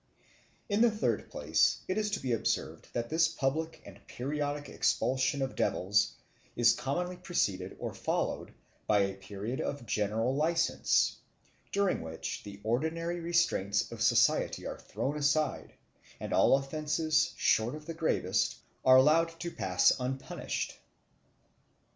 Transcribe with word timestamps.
In 0.67 0.81
the 0.81 0.89
third 0.89 1.29
place, 1.29 1.81
it 1.87 1.95
is 1.95 2.09
to 2.09 2.19
be 2.19 2.33
observed 2.33 2.87
that 2.91 3.11
this 3.11 3.27
public 3.27 3.83
and 3.85 4.01
periodic 4.07 4.67
expulsion 4.67 5.43
of 5.43 5.55
devils 5.55 6.13
is 6.55 6.73
commonly 6.73 7.17
preceded 7.17 7.77
or 7.79 7.93
followed 7.93 8.51
by 8.87 9.01
a 9.01 9.13
period 9.13 9.61
of 9.61 9.85
general 9.85 10.35
license, 10.35 11.17
during 11.71 12.01
which 12.01 12.41
the 12.41 12.59
ordinary 12.63 13.19
restraints 13.19 13.91
of 13.91 14.01
society 14.01 14.65
are 14.65 14.79
thrown 14.79 15.15
aside, 15.17 15.71
and 16.19 16.33
all 16.33 16.57
offences, 16.57 17.33
short 17.37 17.75
of 17.75 17.85
the 17.85 17.93
gravest, 17.93 18.55
are 18.83 18.97
allowed 18.97 19.39
to 19.39 19.51
pass 19.51 19.93
unpunished. 19.99 20.79